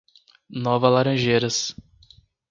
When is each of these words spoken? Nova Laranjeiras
Nova 0.67 0.89
Laranjeiras 0.89 1.59